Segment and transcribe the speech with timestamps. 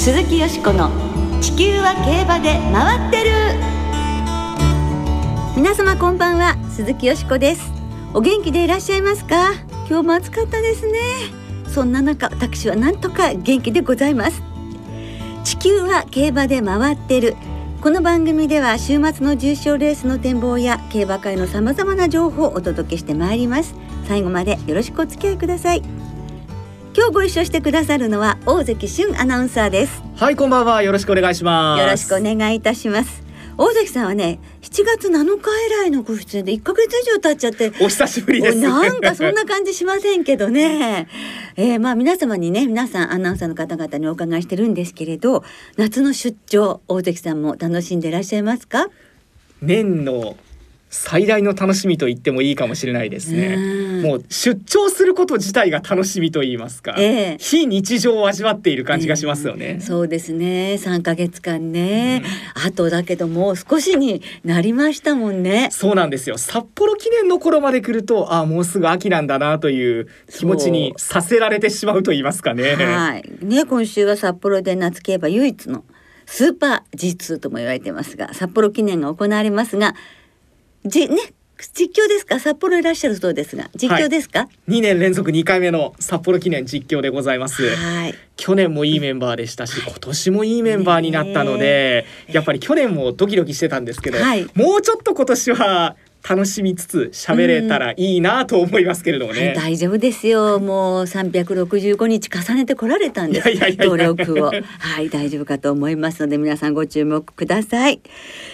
[0.00, 0.88] 鈴木よしこの
[1.42, 3.30] 地球は競馬で回ってる。
[5.54, 7.70] 皆様こんばんは鈴木よしこです。
[8.14, 9.52] お元気でいらっしゃいますか？
[9.90, 10.98] 今日も暑かったですね。
[11.68, 14.42] そんな中私はなんとか元気でございます。
[15.44, 17.36] 地球は競馬で回ってる。
[17.82, 23.74] この番組では週末の重賞レースの展望や競馬会のさまざまな情報をお届けしてまいります。
[24.08, 25.82] 最後までよろしくお付き合いください。
[26.96, 30.02] 今日ご一緒してくださるのは大関俊アナウンサーです。
[30.16, 30.82] はいこんばんは。
[30.82, 31.80] よろしくお願いします。
[31.80, 33.22] よろしくお願いいたします。
[33.56, 38.58] 大関さんはね7月7日以来のご出演で1ヶ月以上経っちゃってお久しぶりです。
[38.58, 41.06] なんかそんな感じしませんけどね。
[41.56, 45.44] えー、まあ皆様にね皆さんアナウンサーの方々にお伺いしてるんですけれど
[45.76, 48.88] 夏の出張大関さんも楽しんでいらっしゃいますか？
[49.62, 50.36] 年の
[50.90, 54.02] 最大の楽しみと言ってもいいかもしれないですね。
[54.02, 59.66] もう出張すること自体が楽しみと言いますか、えー、非日常を味わっている感じがしますよね。
[59.66, 60.78] えー、そうですね。
[60.78, 62.24] 三ヶ月間ね、
[62.56, 65.68] うん、あとだけどもう少しになりましたもんね。
[65.70, 66.36] そうなんですよ。
[66.38, 72.74] 札幌記念の頃まで来ると、あもうすぐ秋なんだなという気持ちにさせられてしまうと言いますかね。
[72.74, 73.24] はい。
[73.42, 75.84] ね今週は札幌で夏競馬唯一の
[76.26, 79.94] スーパー G2 とも言われてますが、札幌記念が行われますが。
[80.84, 81.16] じね
[81.74, 82.40] 実況ですか？
[82.40, 87.76] 札幌いらっしゃるそうですが実況ですか、はい、2年連続2回目の札幌記念実況でございます。
[87.76, 88.14] はい。
[88.36, 95.96] 去年もいいメンバーでしたし今年もいいメンバーになったのでやっぱり去年もドキドキしてたんですけど、はい、もうちょっと今年は
[96.28, 100.60] 楽しみつつ喋れたらいいなと思いますけれどもね、はい、大丈夫ですよ。
[100.60, 103.76] もう365日重ねてこられたんです。
[103.78, 104.50] 努力を。
[104.78, 108.00] はい大丈夫かと思いますので皆さんご注目ください。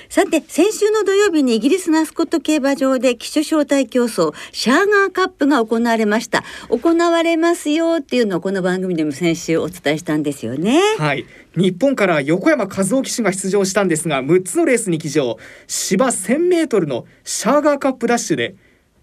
[0.08, 6.44] さて先週の土曜日にイギリスのアスコット競馬場で騎手招待競争シャーガーカップが行われました。
[6.68, 10.80] 行われますよっていうのをこの番組でも先週お伝えしたんですよね。
[10.98, 11.26] はい
[11.56, 15.38] 日本から横山和夫騎手が出場したんですが6つのレースに騎乗。
[15.66, 18.56] 芝 1000m のシャーガーカップダッシュで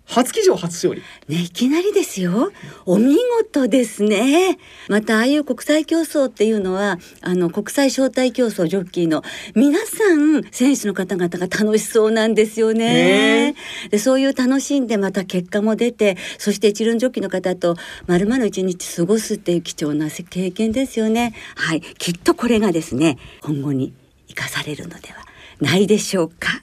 [0.06, 1.02] 初騎乗初勝利。
[1.28, 2.52] ねいきなりですよ。
[2.86, 4.58] お見事ですね。
[4.90, 9.24] またああいう国際競争っていうのはあの国際招待競争ジョッキーの
[9.56, 13.56] 皆さん選手の方々が楽しそうなんですよね。
[13.90, 17.76] でそういう楽しんでまた結果も出てそして一輪ジョッキーの方と
[18.06, 21.34] まるまる一日過ごすっていう貴重な経験ですよね。
[21.56, 21.82] はい。
[21.82, 23.94] きっとこれがですね今後に
[24.28, 25.26] 生かされるのでは
[25.60, 26.63] ないでしょうか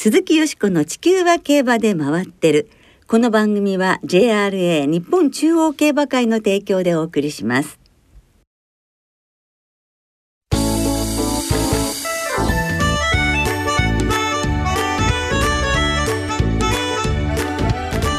[0.00, 2.70] 鈴木よしこの地球は競馬で回ってる。
[3.08, 7.80] この番組は JRA 日本中央競馬会の提供でお送りします。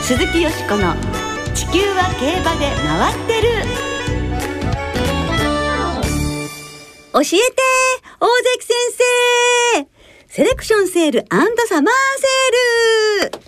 [0.02, 0.96] 鈴木よしこの
[1.56, 3.48] 地球は競馬で回ってる。
[7.14, 7.38] 教えて
[8.20, 8.76] 大関先
[9.86, 9.99] 生
[10.32, 11.26] セレクションセール
[11.68, 13.42] サマーセー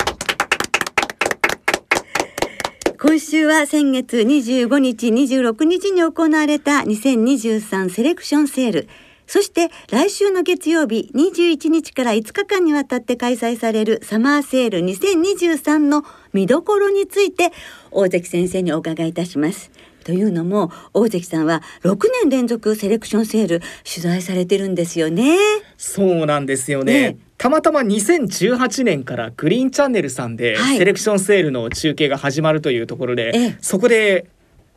[2.89, 8.89] ル今週は先月25日、26日に行われた2023セレクションセール。
[9.27, 16.03] そして来週の月曜日21日から5日間にわたって開催されるサマーセール2023の
[16.33, 17.51] 見どころについて
[17.91, 19.69] 大関先生にお伺いいたします。
[20.03, 25.38] というのも大関さんは6年連続セレクションセール取材されてるんですよね。
[25.78, 26.91] そうなんですよね。
[26.91, 27.17] ね。
[27.38, 34.28] たまたま2018年からグリーンチャンネルさんでセレクションセールの中継が始まるというところで、はい、そこで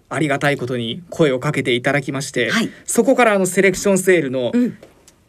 [0.08, 4.52] ありがたいことに声をかけていただきまして、はい、そこからあのセレクションセールの、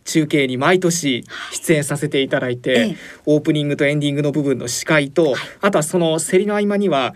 [0.05, 7.15] 中継に毎年出演させていただいて、はい、オープニングとエンディングの部分の司会と、あとはその競りの合間には、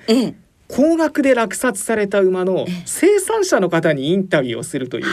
[0.69, 5.05] 高額で落札された馬の生産者の方にインタビューをするという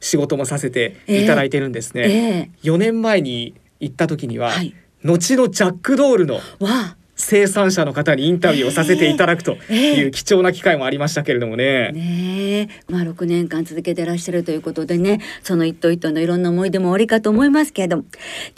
[0.00, 2.50] 仕事もさせていただいてるんですね。
[2.64, 4.52] 4年前に行った時には、
[5.04, 6.40] 後のジャックドールの
[7.18, 11.92] 生産者の方にインタビューをさせていただくという貴重な機会もありましたけれどもね。
[11.92, 15.20] ねまあ6年間続けてらっしゃるということでね。
[15.42, 18.04] その一頭一頭のいろんな思い出もおありかと思いますけれども。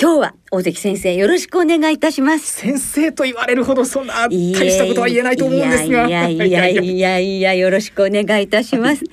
[0.00, 2.46] 今日は大関先生よろしくお願いいたします。
[2.46, 6.06] 先生と言われるほどそんな大したことは言えないと思うんですが。
[6.06, 7.18] いやいやいやいや。
[7.18, 9.04] いやよろしくお願いいたします。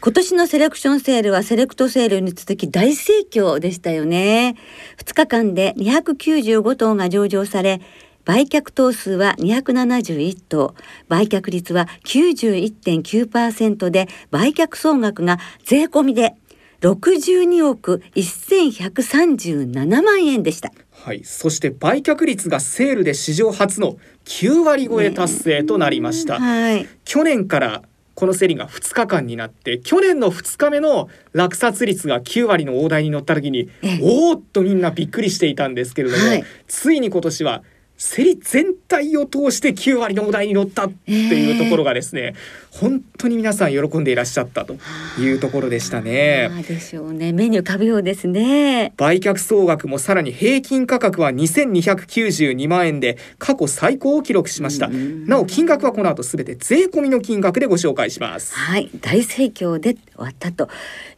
[0.00, 4.56] 今年のセレクションセールはセレクトセールに続き大盛況でしたよね。
[4.98, 7.80] 2日間で295頭が上場され
[8.24, 10.74] 売却頭数は271頭、
[11.08, 16.34] 売却率は91.9%で、売却総額が税込みで
[16.80, 20.72] 62億1137万円でした。
[20.90, 26.38] はい、そして売却率がセールで史上初の9割超え達成となりました。
[26.38, 27.82] はい、去年から
[28.14, 33.68] この競りが2日間になって去年の2日目の落札率が9割の大台に乗った時に
[34.00, 37.64] おおっとみんなびっくりしていたんですけれども、はい、ついに今年は
[37.96, 42.34] 競り全体を通して9割のお題に乗ったっていうところがですね、
[42.72, 44.76] えー、本当に皆さん喜んでいらっしゃったと
[45.18, 46.50] いうところでしたね。
[46.66, 47.32] でしょうね。
[47.32, 48.92] メニュー食べようですね。
[48.96, 54.88] 売却総額もさらに平均価格は2292万円で過去最高を記録しました。
[54.88, 58.54] なお金額はこの後すべて税込みの金額でご紹介します。
[58.54, 58.90] はい。
[59.00, 60.68] 大盛況で終わったと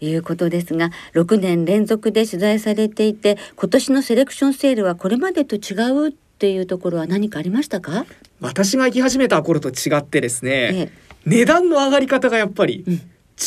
[0.00, 5.74] いうことですが6年連続で取材されていて今年のセレクションセールはこれまでと違
[6.08, 8.04] うっていうところは何かありましたか？
[8.42, 10.90] 私が行き始めた頃と違ってですね、ええ、
[11.24, 12.84] 値段の上がり方がやっぱり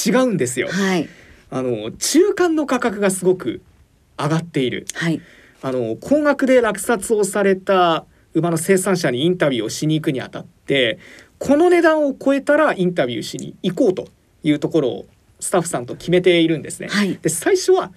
[0.08, 1.08] 違うんですよ、うんはい、
[1.52, 3.62] あの中間の価格がすごく
[4.18, 5.22] 上がっている、はい、
[5.62, 10.98] あの高額で落札をされた馬の生産者にインタビューをしに行くにあたって
[11.38, 14.08] この値段を超えたらインタビューしに行こうと
[14.42, 15.06] いうところを
[15.40, 16.88] スタッフさんと決めているんですね。
[16.88, 17.92] はい、で最初は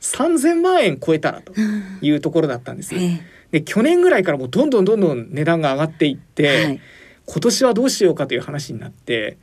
[0.00, 1.52] 3000万円超えたらと
[2.00, 3.00] いうところだったんですよ。
[3.00, 6.80] ええで去年ぐらいからもうどんどんどんどん値段が上がっていって、はい、
[7.26, 9.38] 今年はどうしようかという話になって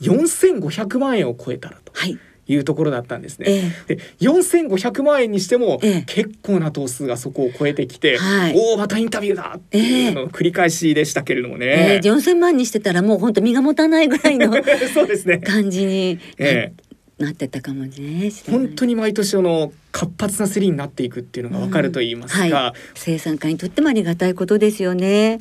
[0.00, 1.92] 4500万円を超えたらと。
[1.94, 2.18] はい。
[2.48, 3.46] いうところだったんですね。
[3.48, 11.66] えー、で4500万円にしても、結構な頭数がそこを超えてきて、はい、おおまたインタビューだっていうの繰り返しでしたけれどもね。
[11.66, 14.52] えー、4000万にしてたらもう本当身が持たないぐらいの
[14.92, 15.38] そうですね。
[15.38, 16.81] 感じに、えー、
[17.22, 25.38] なってたかもね本当に毎年あの活発な競りになっていくっていうのがわかると言いますか、うんはい、生産家にとってもありがたいことですよね。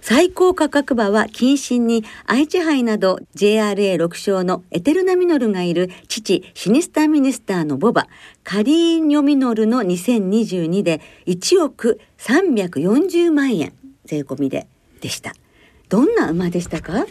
[0.00, 8.06] 最高価格馬は謹慎に愛知杯など JRA6 勝のエテルナミノルがいる父シニスターミニスターのボバ。
[8.44, 13.72] カリーニョミノルの2022で1億340万円
[14.04, 14.66] 税込みで
[15.00, 15.34] でした。
[15.88, 17.06] どんな馬でしたか？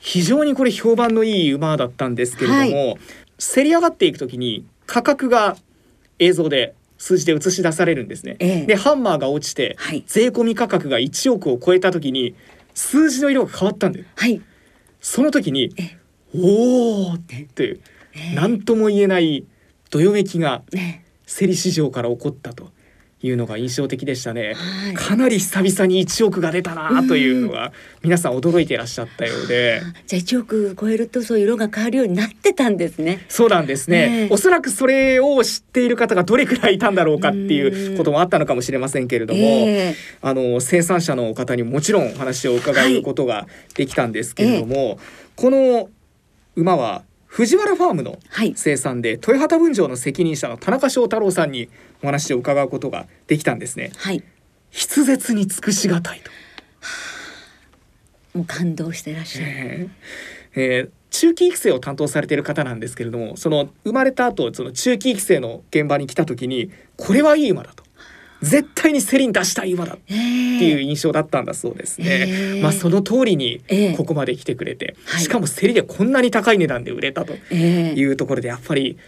[0.00, 2.98] 非常にこれ評判のいい馬だったんですけれども、はい
[3.38, 5.56] 競り上がっていくときに価格が
[6.18, 8.36] 映像で数字で映し出されるんですね。
[8.38, 12.34] ええ、でハンマーが落ちて、はい、税込み価格が1億を超えた時に
[12.74, 14.06] 数字の色が変わったんだよ。
[14.16, 14.40] はい、
[15.00, 15.70] その時に
[16.34, 17.78] 「おお!」って
[18.34, 19.44] 何とも言えない
[19.90, 20.62] どよめきが
[21.26, 22.70] 競り市場から起こったと。
[23.26, 27.72] いうのが印象的でしたね、はい、かなり久々に1億が出たなというのが
[28.02, 29.80] 皆さん驚いていらっしゃったようで。
[30.06, 33.24] じゃあ1億超えるとそう色が変わるようになってたんですね。
[33.30, 44.92] そうなんですね、おそらくそれを知っている方がどれくらいいたんだろうかっていうこともあったのかもしれませんけれども、えー、あの生産者の方にもちろん話を伺うことができたんですけれども、はいえ。
[44.92, 44.98] ー、
[45.36, 45.88] この
[46.56, 47.04] 馬は
[47.34, 48.20] 藤原ファームの
[48.54, 51.68] 生産で、はい、豊畑分譲の責任者の田中翔太郎さんに
[52.00, 53.90] お話を伺うことができたんですね。
[53.96, 54.22] はい、
[54.70, 56.30] 筆舌に尽くしがたいと。
[58.38, 59.46] もう感動してらっしゃる。
[59.48, 59.90] えー、
[60.54, 67.83] えー、中期育成を担当されている方なんですけれどもその生まれた後その中期育成の現場に来た時にこれはいい馬だと
[68.44, 72.06] 絶対に競りに出したい馬だっていう印象だったんだそうですね。
[72.06, 73.62] えー、まあその通りに
[73.96, 78.98] ここまで来てくれて、えー、しかも競りでこんなに高い値段で売れたというところでやっぱり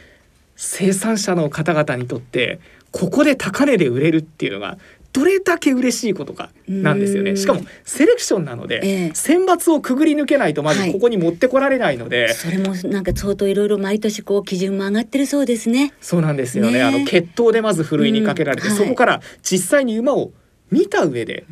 [0.57, 2.61] 生産者の方々にとって
[2.91, 4.79] ここで高値で売れるっていうのが
[5.17, 7.37] どれだけ嬉しいことかなんですよね。
[7.37, 15.95] しかもセレクションなので、ええ、選抜をくぐり抜けないとまずここに持ってこられないので、はい、それもなんか相当いろいろ毎年こう基準も上がってるそうですね。
[16.03, 18.75] そうなんですよね、ね、あの決闘でまずふるいにかけられて、うん。
[18.75, 20.33] はい、そこから実際に馬を
[20.71, 21.47] 見た上で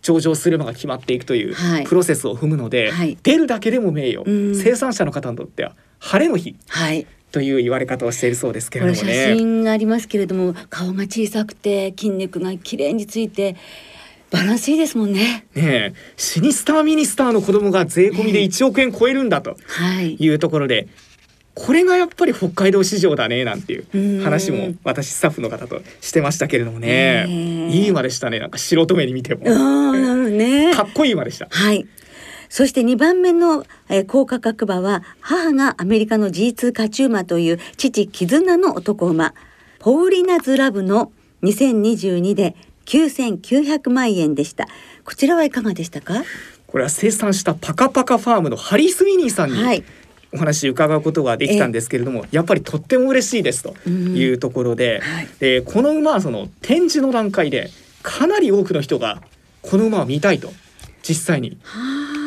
[0.00, 1.56] 上場する馬が決まっていくという
[1.86, 9.14] プロセスを踏むので、はい、出るだけでも名誉、うん、生産者の方にとっては晴れの日、はい、という言われ方をしているそうですけれどもね。
[9.14, 13.56] 写真がありますけれども顔が小さくて筋肉が綺麗について
[14.30, 15.46] バランスいいですもんね。
[15.54, 19.56] ねシニスターミニスターの子供が税込みで1億円超えるんだと
[20.18, 20.28] い。
[20.28, 20.88] うところで、ね、
[21.54, 28.38] これがやっぱり北海道市場だねなんていう話も私スタッフの方としてましたけれどもね、いい馬でしたね。
[28.38, 29.44] なんか素人目に見ても、
[30.30, 31.48] ね、かっこいい馬でした。
[31.50, 31.86] はい
[32.48, 39.34] そして2番目の、えー、高価格馬は母がアメリカの G2 勝ち馬という父絆の男馬。
[39.78, 41.12] ポーリナズラブの
[41.42, 44.66] 2022で9900万円でした。
[45.04, 46.24] こちらはいかがでしたか？
[46.66, 49.84] これは生産したパカパカファームのハリス・ミニーさんに、はい、
[50.32, 57.70] お話伺うことができたんですけれども、やっぱりとっても嬉しいですというところではい、でこの馬はその展示の段階で
[58.02, 59.22] かなり多くの人が
[59.62, 60.52] この馬を見たいと
[61.08, 61.58] 実際に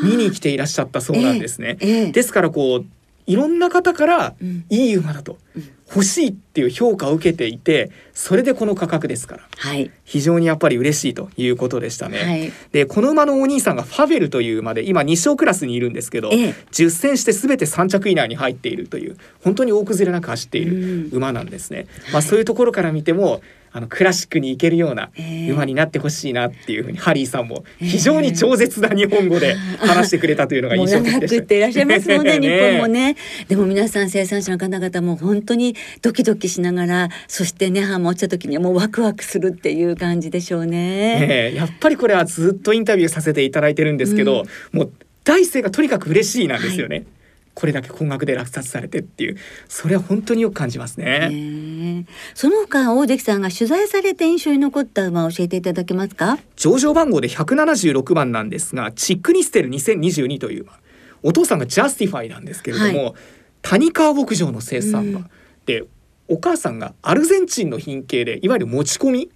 [0.03, 1.77] 見に来ていらっしゃったそうなんですね。
[1.79, 2.85] えーえー、ですからこう
[3.27, 4.35] いろんな方から
[4.69, 12.17] いい馬だと、うん、欲しいっていう評価を受けていてそれでこの価格ですから、はい、非常にやっぱり嬉しいということでしたね。
[12.17, 21.85] はい、でこの馬のお兄さんがファベルという馬で今2勝クラスにいるんですけど、ええ、10戦して全て3着以内に入っているという本当に大崩れなく走っている馬なんですね。
[22.11, 23.41] まあ、そういうところから見ても
[23.73, 25.11] あのクラシックに行けるような
[25.49, 31.43] 馬になってほしいなっていうふうに、ハリーさんも非常に超絶な日本語で話してくれたというのが印象的でした。
[31.43, 33.15] っていらっしゃいますもんね 日本もね。
[33.47, 41.51] でも皆さん生産者の方々も本当にドキドキしながらそしてねハも落ちた時にはもうワクワクするっていう感じでしょうね。
[41.51, 44.91] ねやっぱりこれはずっとインタビューさせていただいてるんですけど、うん、もう
[45.23, 46.95] 第一声がとにかく嬉しいなんですよね。
[46.97, 47.05] はい
[47.53, 52.05] これだけ高額で落札されてっていうそれは本当によく感じますね。
[52.33, 56.37] その他大関さんが取材されて印象に残った馬を教えていただけますか？
[56.55, 60.79] 上場番号で176番なんですがチックニステル2022という馬。
[61.23, 63.13] お父さんがジャスティファイなんですけれども、はい、
[63.61, 65.29] 谷川牧場の生産馬、うん、
[65.65, 65.83] で
[66.31, 69.29] お母さんがアルゼンチンの牝系でいわゆる持ち込み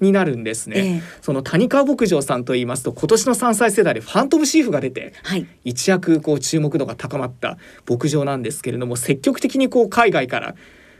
[0.00, 0.98] になるんですね、えーえ。
[0.98, 10.54] ー、その谷川牧場さんと言いますと今年の3歳世代でファントムシーフが出て、はい、一躍こう注目度が高まった牧場なんですけれども積極的にこう海外から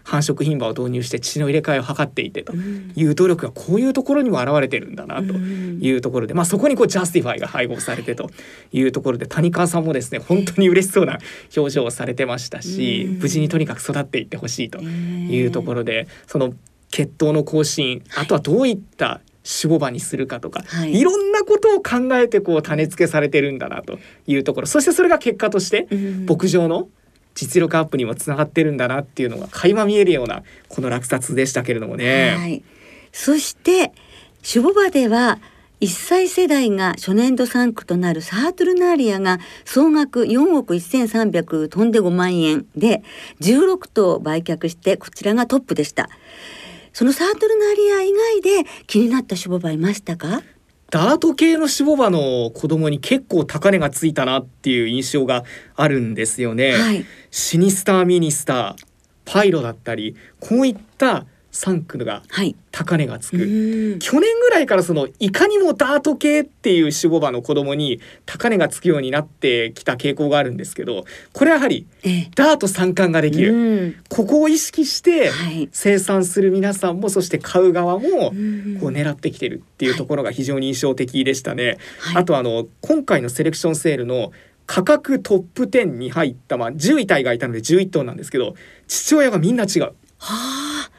[0.09, 2.55] 繁殖牝馬を導入して血の入れ替えを図っていてと。
[2.55, 8.31] いう努力がこういうところにも表れてるんだなというところで、まあ、そこにこうジャスティファイが配合されてと
[8.73, 11.19] いうところで谷川さんもですね本当に嬉しそうな
[11.57, 16.55] 表情をされてましたし無事にとにかく育っていってほしいというところでその
[16.91, 19.21] 血統の更新あとはどういった
[19.63, 24.67] 守護馬にするかとか、はい、いろんなことを考えてこう種付けされてるんだなというところ。
[24.67, 25.89] そしてそれが結果として
[26.27, 26.89] 牧場の
[27.39, 32.35] 実力アップにもつながってるんだなっていうのが垣間見えるようなこの落札でしたけれどもね。
[32.37, 32.65] はい、
[33.13, 33.93] そして
[34.43, 35.39] 守護場では
[35.81, 43.05] 1歳世代が初年度産区となるサートルナーリアが総額4億1300飛んで5万円で
[43.41, 46.11] 16頭売却してこちらがトップでした。
[46.93, 50.43] そのサートルナーリア以外で気になった守護場いましたか？
[50.91, 55.45] ダート系の守護馬の子供に結構高値がついたなっていう印象が
[55.77, 56.73] あるんですよね。
[56.73, 58.89] はい、シニスターミニスター
[59.27, 61.27] パイロだったりこういった
[61.59, 62.23] 3区が
[62.71, 71.87] 高値がつく、はい、去年ぐらいからそのいかにもダート系っていう守護馬の子供に高値がつくようになってきた傾向があるんですけどこれはやはり
[72.37, 75.33] ダート三冠ができる、ここを意識して
[75.73, 78.33] 生産する皆さんもそして買う側もこう
[78.91, 81.79] 狙ってきてるっていうところが非常に印象的でしたね。
[81.99, 84.33] はい、あとあの今回のセレクションセールの
[84.67, 88.55] 価格トップ10に入った、まあ、10位体がいたので11頭なんですけど
[88.87, 89.83] 父親がみんな違う。
[89.83, 90.91] はあ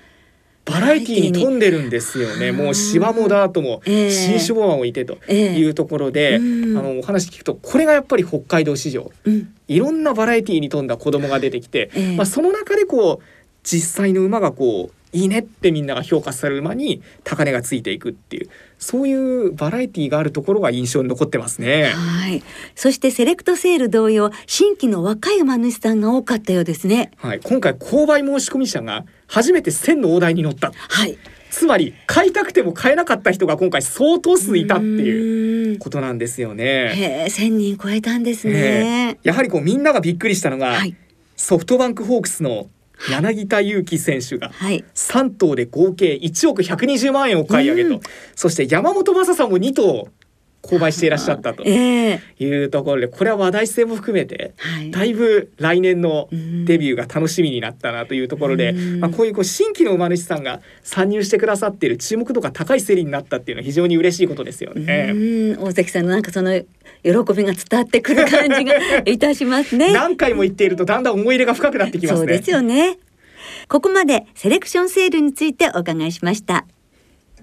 [0.69, 2.51] バラエティーに富んでるんですよね。
[2.51, 13.23] もう芝もダートも新種ボアもいてというところで、えー、あのお話聞くとこれがやっぱり北海道市場、うん、いろんなバラエティーに富んだ子供が出てきて、えー、まあ、その中でこう
[13.63, 21.85] 実際の馬がこういいねってみんなが評価される馬に高値がついていくっていうそういうバラエティーがあるところが印象に残ってますね。
[21.85, 22.43] はい。
[22.75, 27.11] そしてセレクトセール同様、新規の若い馬主さんが多かったようですね。
[27.17, 27.39] はい。
[27.43, 30.71] 今回購買申し込み者が初めて1000の大台に乗った。
[30.73, 31.17] はい。
[31.49, 36.93] つまり買いたくても買えなかった人が今回相当数いたっていうことなんですよね。
[36.95, 39.17] へえ、1000人超えたんですね。
[39.23, 40.95] やはりこうみんながびっくりしたのが、はい、
[41.35, 42.69] ソフトバンクホークスの
[43.09, 48.01] 柳田悠岐選手が3頭で合計1億120万円を買い上げと、うん、
[48.35, 50.09] そして山本昌さんも2頭
[50.61, 52.19] 購買していらっしゃったと い
[52.63, 54.53] うところで、これは話題性も含めて、
[54.91, 56.27] だいぶ来年の
[56.65, 65.55] デビューが楽しみになったなというところで、まあ、こういうこう新規の馬主さんが参入してくださっている注目度が高い競りになったっていうのは非常に嬉しいことですよね。
[65.59, 66.65] 大関さんのなんかその喜
[67.03, 68.75] びが伝わってくる感じが
[69.05, 69.93] いたしますね。
[69.93, 72.17] 何回も言っているとだんだん思い入れが深くなってきますね。
[72.19, 72.97] そうですよね。
[73.67, 76.65] ここまでセレクションセールについてお伺いしました。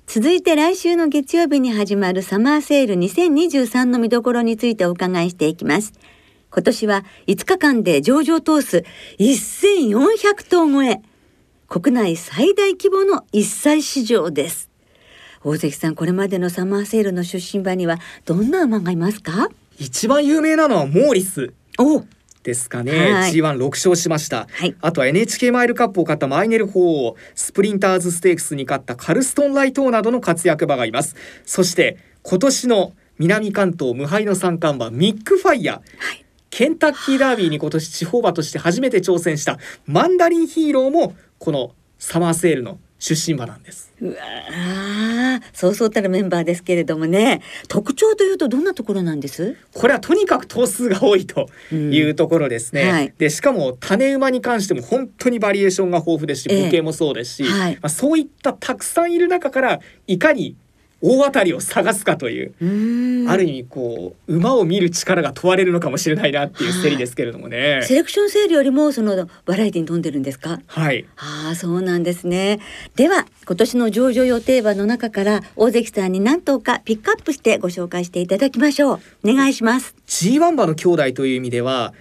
[0.07, 5.93] 続いて来週の月曜日に始まるサマーセール2023の見どころについてお伺いしていきます。
[6.49, 8.85] 今年は5日間で上場頭数
[9.19, 11.03] 1400頭超え。
[11.69, 14.71] 国内最大規模の一歳市場です。
[15.43, 19.49] 大関さん、これまでのサマーセールの出身馬にはどんな馬がいますか？
[19.77, 21.53] 一番有名なのはモーリス。
[21.79, 22.05] お
[22.47, 31.17] ですかね、はい、G16 勝しました、はい、あとは NHK マイルカップを勝ったマイネル法王スプリンターズステークスに勝ったカルストンライトーなどの活躍馬がいます。
[31.45, 36.25] そして今年の南関東無敗の三冠馬ミックファイヤー、はい。
[36.51, 43.93] ケンタッキーダービーに今年地方馬として初めて挑戦したマンダリンヒーローもこのサマーセールの出身馬なんです。
[44.01, 44.15] うわ
[45.53, 47.41] そうそうたるメンバーですけれどもね。
[47.69, 49.57] 特徴というとどんなところなんです？
[49.75, 52.91] これはとにかく頭数が多いというところですね、うん。
[52.91, 60.57] はい、でしかも種馬に関しても本当にバリエーションが豊富ですし母系もそうですし、えーはい、まあ、そういったたくさんいる中からいかに
[61.03, 70.61] 大当たりを探すかというある意味こう馬を見る力が問われるのかもしれないなっていう競りですけれどもね、セレクションセールよりもそのバラエティに富んでるんですか？
[70.67, 71.05] はい。
[71.17, 72.61] ああそうなんですね。
[72.95, 79.01] では今年の上場予定馬の中から大関さんに何頭かピックアップしてご紹介していただきましょう。
[79.31, 79.95] お願いします。
[80.07, 81.93] G1 馬の兄弟という意味では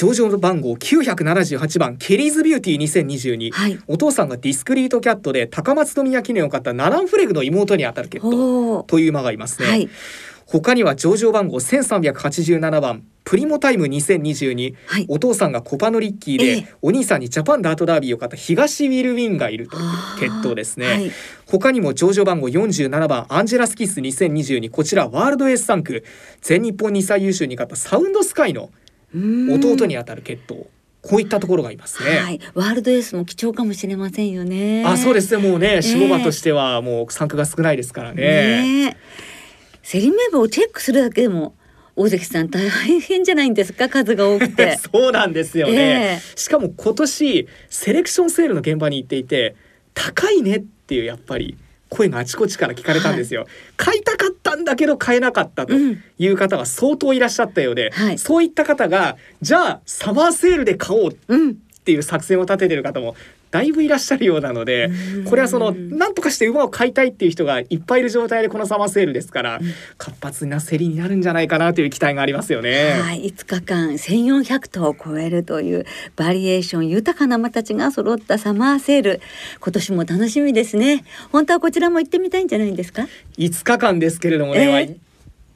[0.00, 9.90] 上場番号978番ケリーズビューティー2022、はい、お父さんがディスクリートキャットで高松宮記念を買ったナランフレグの妹にあたる血統という馬がいますね、はい、
[10.46, 19.82] 他には上場番号1387番プリモタイム2022、はい、お父さんがコパノリッキーで、えー、お兄さんにジャパンダートダービーを買った東ウィルウィンがいるという
[20.18, 21.12] 血統ですね、はい、
[21.46, 26.04] 他にも上場番号47番アンジェラスキス2022こちらワールドエース3区
[26.40, 28.70] 全日本2歳優秀に勝ったサウンドスカイの
[29.14, 30.66] 弟にあたる血統。
[31.02, 34.84] こういったところがいますね、はい、ワールドエースも貴重かもしれませんよね。
[34.84, 35.42] あそうですね。
[35.48, 38.86] もうね守護馬としてはもう参加が少ないですからね。
[38.86, 38.96] ね
[39.82, 41.54] セリメ部をチェックするだけでも
[41.96, 42.68] 大関さん大
[43.00, 43.88] 変じゃないんですか？
[43.88, 44.76] 数が多くて。
[44.92, 49.56] そうなんですよね、えー、しかも今年セレクションセールの現場に行っていて
[49.94, 51.56] 高いねっていうやっぱり
[51.90, 61.14] 声があちこちから聞かれたんですよ、はい、買いたかったんだけど買えなかったという方が相当いらっしゃったようで、うんそういった方がじゃあサマーセールで買おうっ
[61.84, 63.14] ていう作戦を立ててる方も
[63.50, 64.90] だいぶいらっしゃるようなので
[65.28, 72.92] これはその何とかして馬を買いたいっていう人がいっぱいいる状態でこのサマーセールですから、うん、活発な競りになるんじゃないかなという期待がありますよね。
[73.00, 75.84] はい、5日間1400頭を超えるという
[76.16, 79.20] バリエーション豊かな馬たちが揃ったサマーセール
[79.60, 81.04] 今年も楽しみですね。
[81.32, 85.09] 本当はこちらも行ってみたいんじゃないんですか？5日間ですけれどもね、えー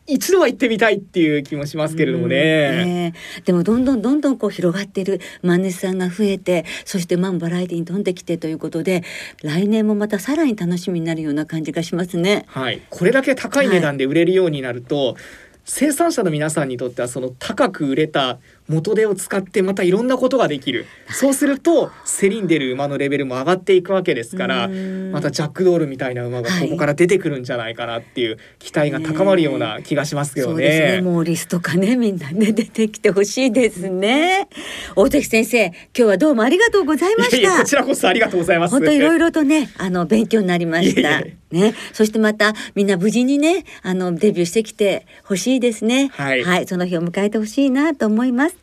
[0.06, 2.84] 一度は行ってみたいっていう気もしますけれどもね。
[2.84, 9.02] ねでもどんどんどんどんこう広がっているマネさんが増えてそしてマンバラエティに飛んできてということで
[9.42, 12.44] 来年もまたさらに楽しみになるような感じがしますね。
[12.48, 15.16] はい、これだけ高い値段で売れるようになると、はい、
[15.64, 20.86] 生産者の皆さんにとってはその高く売れた元手を使ってまたいろんなことができる。
[21.10, 21.90] そうすると
[22.20, 30.96] 競りんでる馬のレベルも上がっていくわけですからまたジャックドールみたいな馬がここから出てくるんじゃないかなっていう期待が高まるような気がしますけどね。
[30.96, 31.00] ね。
[31.02, 34.48] モーリスとかねみんなね出てきてほしいですね。
[34.96, 37.58] 大関先生今日はどうもありがとうございました。
[37.58, 38.72] こちらこそありがとうございます。
[38.72, 41.22] 本当いろいろとねあの勉強になりました。
[41.54, 48.53] ね、そしてまたみんな無事にねあのデビューしてきてほしいですね、はい、はい、その日を迎えてほしいなと思います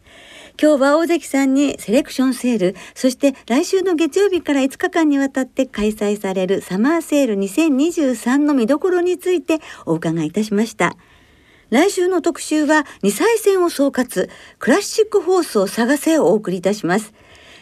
[0.59, 10.95] 今日は大関さんにセレクションセール、そして来週の月曜日から5日間にわたって開催されるサマーセール2023の見どころについてお伺いいたしました。
[11.69, 17.13] 来週の特集は2歳戦を総括、クラシックホースを探せをお送りいたします。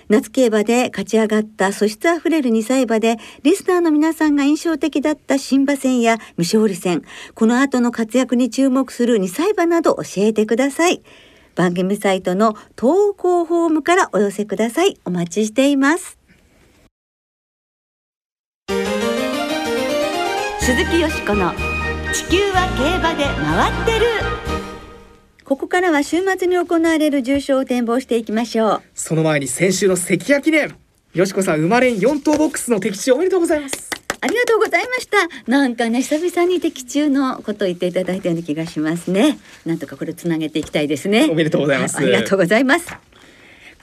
[0.09, 7.03] 夏競馬で勝ち上がった素質あふれる2歳馬で、リスナーの皆さんが印象的だった新馬戦や未勝利戦、
[7.35, 11.03] この後の活躍に注目する2歳馬など教えてください。
[11.59, 14.97] 番組サイトの投稿フォームからお寄せください。
[15.03, 16.17] お待ちしています。
[20.61, 21.51] 鈴木よしこの
[22.13, 24.05] 地球は競馬で回ってる。
[25.43, 28.81] ここからは週末に行われる重賞を展望していきましょう。
[28.93, 30.73] その前に先週の関谷記念。
[31.13, 33.88] よしこさん生まれん4等ボックスの的中おめでとうございます
[34.21, 35.17] ありがとうございました。
[35.49, 39.39] なんかね久々に的中のことを言っていただいたような気がしますね。
[39.65, 41.27] なんとかこれつなげていきたいですね。
[41.29, 41.97] おめでとうございます。
[41.97, 43.08] ありがとうございます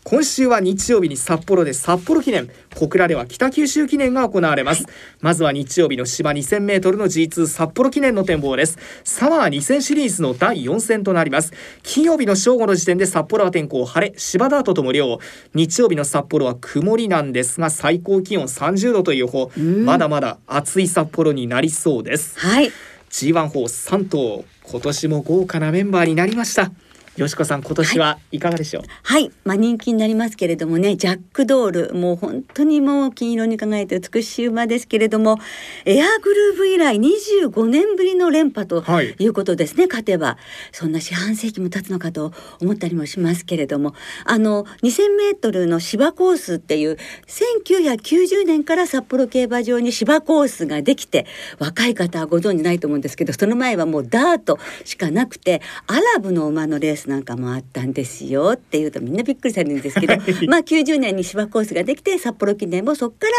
[0.09, 8.79] 今週は日曜日に札幌で札幌記念小倉では北九州記念が行われます、はい、まずは日曜日の芝 2000m の G2 札幌記念の展望です。
[9.03, 11.53] サマー2000シリーズの第4戦となります。
[11.83, 15.19] 金曜日の正午の時点で札幌は天候晴れ芝ダートとも良
[15.55, 22.39] 日曜日の札幌は曇りなんですが最高気温30度という予報まだまだ暑い札幌になりそうです。
[22.39, 22.71] はい。
[23.11, 26.71] G1 ホース3頭今年も豪華なメンバーになりました
[27.17, 28.39] よしこさん今年はい。
[28.39, 30.97] かがでしょう、はい、はい、まあ人気になりますけれどもね。
[30.97, 31.95] ジャックドール。
[31.95, 35.39] もう本当にもう金色に輝いて美しい馬ですけれども。
[35.87, 38.85] エアグルーヴ以来25年ぶりの連覇と
[39.19, 39.27] い。
[39.29, 40.37] うことですね、はい、勝てば。
[40.73, 43.95] そんな四半世紀も経つのかと思ったりもしますけれども。
[44.27, 46.99] あの2000メートルの芝コースっていう
[47.29, 51.25] 1990年から札幌競馬場に芝コースができて
[51.59, 60.17] 若い方はご存じないと思うんですけどその前はもうダートしかなくてアラブの馬のレーススなんかもあったんですよっていうとみんなびっくりされるんですけど、
[60.49, 63.33] まあ90年に芝コースができて札幌記念もそこから、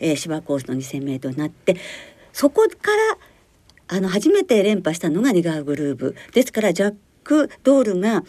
[0.00, 1.76] えー、芝コースの 2,000m になって
[2.32, 3.18] そこから
[3.88, 6.16] あの初めて連覇したのがリガーグルーブ。
[6.32, 8.24] ですからジャック・ドールが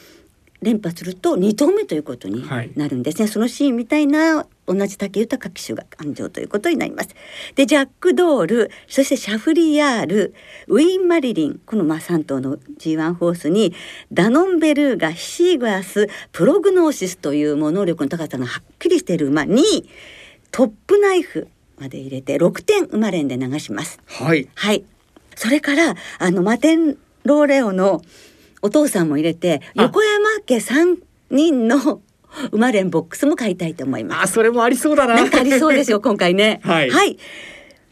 [0.63, 2.43] 連覇すると2投目ということに
[2.75, 7.09] なるんですね、はい、そのシーンみたいな同じ竹豊騎手が誕生ということになります。
[7.55, 10.33] でジャック・ドールそしてシャフリヤール
[10.67, 13.73] ウィーン・マリリンこのまあ3頭の G1 ホースに
[14.11, 19.27] ダノンベルーガヒシーガスプログノーシスというも能力の高さがはっきりしている。
[19.27, 19.89] 馬に
[20.51, 21.47] トップナイフ
[21.79, 23.99] まで入れて6点馬連で流します。
[24.05, 24.47] はい。
[24.55, 24.83] はい。
[25.35, 28.01] それからあのマテンローレオの
[28.63, 30.97] お父さんも入れて横山家3
[31.29, 32.01] 人の
[32.51, 34.21] 馬連ボックスも買いたいと思います。
[34.23, 35.15] あ、それもありそうだな。
[35.15, 36.61] なんかありそうですよ、今回ね。
[36.65, 36.89] はい。
[36.89, 37.17] はい。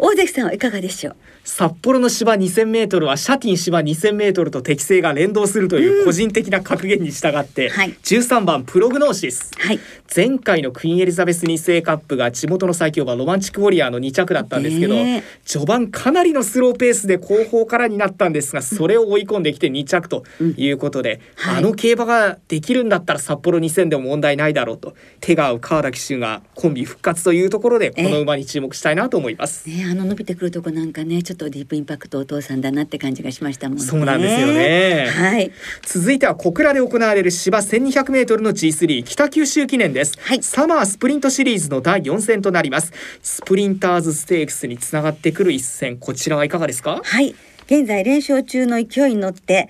[0.03, 1.15] 大関さんはいかがでしょう？
[1.43, 9.79] 札幌の芝2000メートルはシャティン芝2000メートルと適性が連動するという個人的な格言に従って、うんはい、13番プログノーシス、はい、
[10.13, 15.19] 前回のクイーンエリザベス2世カップが地元の最強馬ロマンチックウォリアーの2着だったんですけど、え。
[15.19, 21.43] ー、序盤かなりのスローペースで後方からになったんですがそれを追い込んできて2着ということで、うん。
[21.43, 29.69] はい、あの競馬ができるんだったら札幌2000でも問題ないだろうと手が合う川田騎手がコンビ復活というところでこの馬に注目したいなと思います。
[29.69, 29.71] え。
[29.71, 33.83] ー、ね、あの伸びてくるとこなんかねちょっとディープインパクトお父さんだなって感じがしましたもんね。
[33.83, 35.07] そうなんですよね。
[35.09, 35.51] はい。
[35.81, 40.17] 続いては小倉で行われる芝1200メートルの G3 北九州記念です。
[40.21, 40.41] はい。
[40.41, 42.93] サマースプリントシリーズの第4戦となります。
[43.21, 47.01] スプリンターズステークスにつながってくる一戦、こちらはいかがですか？
[47.03, 47.35] はい。
[47.65, 49.67] 現在連勝中の勢いに乗って。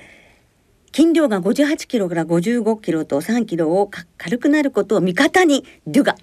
[0.91, 6.17] 斤量が58キロから55キロと3キロを軽くなることを味方にデュガ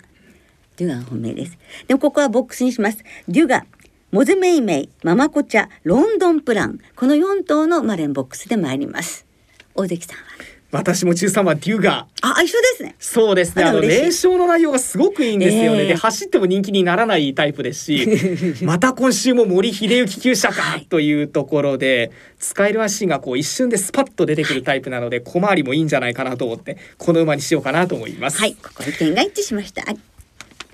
[0.77, 3.65] デュガ本命ですでもここはボックスにしますデュガ
[4.11, 9.27] モズメイメイ、ママコチャ、ロンドンプラン、この4頭のマレンボックスで参ります。
[9.75, 10.23] 大関さんは？
[10.71, 12.95] 私も13番デュガあ、一緒ですね。
[12.99, 13.65] そうですね。
[13.65, 15.83] あの連勝の内容がすごくいいんですよね。
[15.83, 18.09] えー、で走っても人気にならないタイプですし、
[18.65, 28.39] また今週も森秀幸厩舎かというところで、使える足がこう一瞬でスパッと出てくるタイプなので、小回りもいいんじゃないかなと思ってこの馬にしようかなと思います。
[28.39, 29.85] はい、ここ意見が一致しました。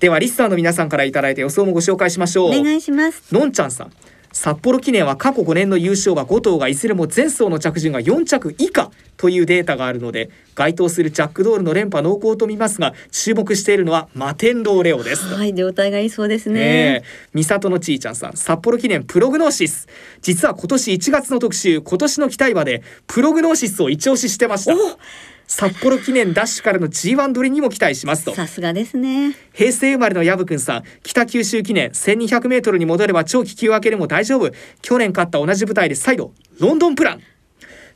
[0.05, 2.49] ではリスナーの皆さんからいただいた予想もご紹介しましょう。
[2.49, 3.33] お願いします。
[3.33, 3.91] のんちゃんさん。
[4.31, 15.25] 札幌記念は過去5年の優勝馬5頭がいずれも前走の着順が4着以下というデータがあるので該当するジャックドールの連覇濃厚と見ますが注目しているのはマテンローレオです。
[15.33, 17.01] はい状態がいいそうですね。
[17.33, 18.37] 三里のちーちゃんさん。
[18.37, 19.87] 札幌記念プログノーシス。
[20.21, 24.75] 実は今年1月の特集今年の期待馬でプログノーシスを一押ししてました
[25.47, 28.33] 札幌記念ダッシュからの G1 取りにも期待しますと。
[28.33, 29.35] さすがですね。
[29.53, 34.51] 平成生まれのヤブくんさん北九州記念1200メートルに戻れば超気球明けでも大丈夫。
[34.81, 37.21] 去年勝った同じ舞台で再度ロンドンプラン。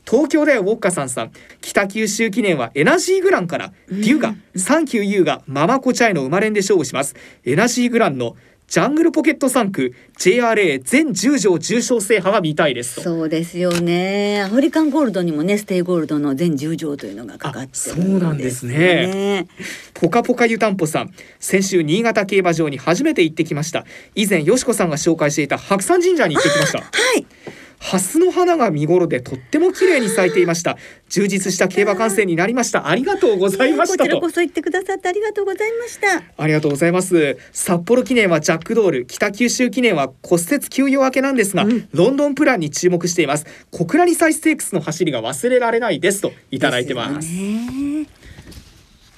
[0.08, 7.14] 東京ではウォッカさんさん北九州記念はエナジーグランからデュガ、サンキューユーがママコチャイの生まれんで勝負します。
[7.44, 8.36] エナジーグランの
[8.70, 14.42] ジャングルポケット3区 JRA 全10条重賞制覇が見たいですそうですよね。
[14.42, 19.48] アフリカンゴールドにもねステイゴールドの全10条というのがかかって、ね、そうなんですね。
[19.92, 21.12] ポカポカ湯たんぽさん。
[21.40, 23.84] 先週新潟競馬場に初めて行ってきました。
[24.14, 26.78] 以前よしこさんが紹介していた白山神社に行ってきました。
[26.78, 26.86] は
[27.18, 27.26] い
[27.80, 30.76] 蓮の花が見頃でとっても綺麗に咲いていました。
[31.08, 32.86] 充実した競馬観戦になりました。
[32.86, 36.22] ありがとうございましたこちらこそ言ってくださってありがとうございました。
[36.36, 37.38] ありがとうございます。
[37.52, 39.06] 札幌記念はジャックドール。
[39.06, 43.46] 北九州記念は骨折休養明けなんですが、うん、ロンドンプランに注目しています。
[43.70, 47.28] 小倉2歳ステークスの走りが忘れられないですといただいてます。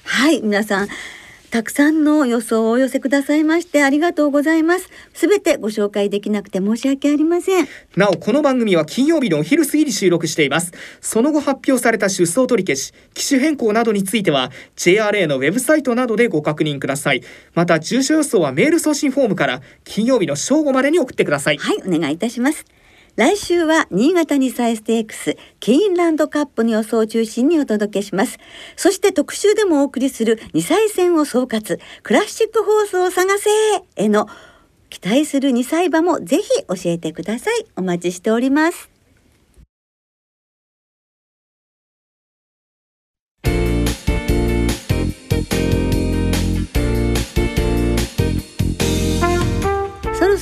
[0.05, 0.87] はい皆さん
[1.53, 4.89] たくさんの予想をお寄せくださいましてありがとうございます。
[5.13, 7.67] すべてご紹介できなくて申し訳ありません。
[7.95, 10.71] なおこの番組は金曜日のお昼過ぎに収録しています。
[10.99, 17.21] その後発表された出走取り消し機種変更などについては JRA のウェブサイトなどでご確認ください。
[17.53, 21.57] また住所予想はメール送信フォームから金曜日の正午までに送ってください。
[21.57, 22.65] はいお願いいたします
[23.15, 28.39] 来週は新潟2歳ステークスケインランドカップの予想を中心にお届けします。
[28.75, 33.51] そして特集でもお送りする2歳戦を総括、クラシックホースを探せ
[34.03, 34.27] への
[34.89, 37.67] 期待する2歳馬もぜひ教えてください。
[37.75, 38.92] お待ちしております。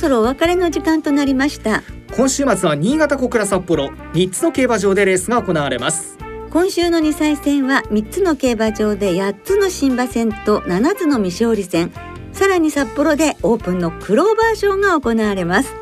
[0.02, 1.84] そろお別れの時間となりました。
[2.16, 6.18] 今週末は新潟小倉札幌3つの競馬場でレースが行われます。
[6.50, 11.92] 今週の2歳戦は3つの競馬場で8つの新馬戦と7つの未勝利戦。
[12.32, 15.72] さらに札幌でオープンのクローバー賞が行われます。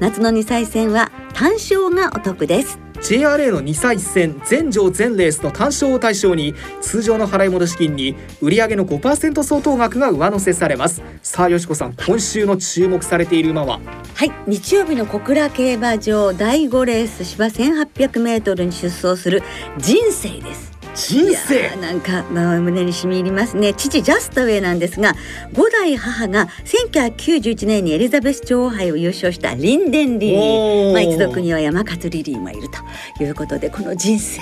[0.00, 11.02] 夏の2歳戦は単勝がお得です JRA の2歳戦全場全レースの単勝を対象に通常の払い戻し金に売上の5%相当額が上乗せされます。
[11.20, 13.80] さあよしこさん今週の注目されている馬は？
[14.14, 19.42] はい日曜日の小倉競馬場第5レース芝 1800m に出走する
[19.78, 20.71] 人生です。
[20.94, 21.76] 人生。
[21.76, 23.74] なんか、まあ、胸に染み入りますね。
[23.74, 25.14] 父ジャストウェイなんですが
[25.52, 32.68] 五代母が1991年にエリザベス女王杯を優勝したリンデンリリー、まあ、一族には山勝リリーもいる
[33.16, 34.40] ということでこの人生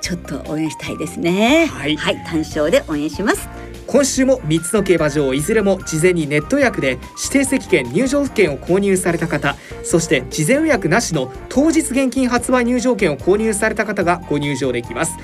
[0.00, 1.66] ちょっと応援したいですね。
[1.66, 3.48] はい、はい、単勝で応援します。
[3.86, 15.16] 今週も3つの競馬場いずれも事前にネット予約で指定席券入場券を購入された方そして事前予約なしの当日現金発売入場券を購入された方がご入場できます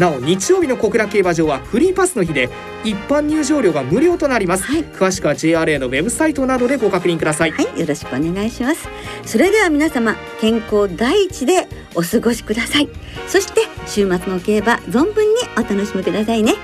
[0.00, 2.48] なお日曜日の小倉競馬場はフリーパスの日で
[2.84, 7.50] 一般入場料が無料となります、はい、詳しくは JRA のウェブサイトなどでご確認ください。
[7.50, 8.88] はいよろしくお願いします。
[9.26, 12.88] それでは皆様健康第一でお過ごしください。
[13.28, 16.54] そして週末の競馬存分にお楽しみくださいね。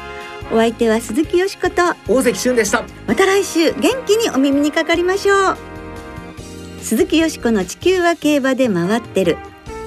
[0.51, 2.85] お相手は鈴木よしこと大関俊でした。
[3.07, 5.57] また来週元気にお耳にかかりましょう。
[6.81, 9.37] 鈴木よしこの地球は競馬で回ってる